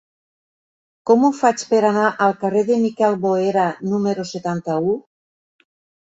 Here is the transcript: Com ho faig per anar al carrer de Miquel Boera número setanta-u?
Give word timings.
Com 1.09 1.25
ho 1.27 1.29
faig 1.39 1.65
per 1.73 1.81
anar 1.89 2.05
al 2.29 2.33
carrer 2.45 2.65
de 2.71 2.79
Miquel 2.87 3.19
Boera 3.27 3.67
número 3.93 4.27
setanta-u? 4.33 4.99